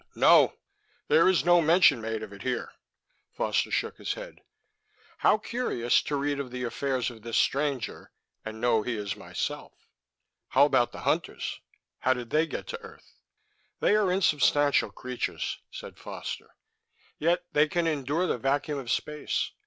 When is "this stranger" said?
7.21-8.11